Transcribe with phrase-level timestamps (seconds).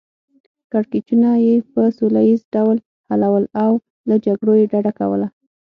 [0.71, 2.77] کړکیچونه یې په سوله ییز ډول
[3.09, 3.71] حلول او
[4.09, 5.27] له جګړو یې ډډه کوله.